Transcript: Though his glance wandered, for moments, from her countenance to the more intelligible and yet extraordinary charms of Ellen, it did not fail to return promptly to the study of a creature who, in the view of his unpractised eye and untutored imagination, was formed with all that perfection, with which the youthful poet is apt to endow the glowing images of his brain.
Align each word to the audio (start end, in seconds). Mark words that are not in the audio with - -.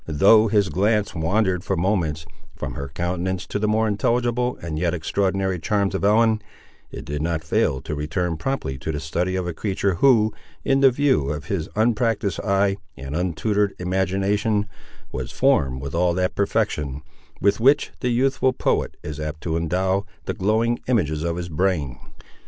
Though 0.07 0.47
his 0.47 0.69
glance 0.69 1.13
wandered, 1.13 1.63
for 1.63 1.77
moments, 1.77 2.25
from 2.55 2.73
her 2.73 2.87
countenance 2.89 3.45
to 3.45 3.59
the 3.59 3.67
more 3.67 3.87
intelligible 3.87 4.57
and 4.59 4.79
yet 4.79 4.95
extraordinary 4.95 5.59
charms 5.59 5.93
of 5.93 6.03
Ellen, 6.03 6.41
it 6.89 7.05
did 7.05 7.21
not 7.21 7.43
fail 7.43 7.81
to 7.81 7.93
return 7.93 8.35
promptly 8.35 8.79
to 8.79 8.91
the 8.91 8.99
study 8.99 9.35
of 9.35 9.45
a 9.45 9.53
creature 9.53 9.93
who, 10.01 10.33
in 10.65 10.79
the 10.79 10.89
view 10.89 11.29
of 11.29 11.45
his 11.45 11.69
unpractised 11.75 12.39
eye 12.39 12.77
and 12.97 13.15
untutored 13.15 13.75
imagination, 13.77 14.65
was 15.11 15.31
formed 15.31 15.83
with 15.83 15.93
all 15.93 16.15
that 16.15 16.33
perfection, 16.33 17.03
with 17.39 17.59
which 17.59 17.91
the 17.99 18.09
youthful 18.09 18.53
poet 18.53 18.97
is 19.03 19.19
apt 19.19 19.41
to 19.41 19.55
endow 19.55 20.07
the 20.25 20.33
glowing 20.33 20.79
images 20.87 21.21
of 21.21 21.35
his 21.35 21.47
brain. 21.47 21.99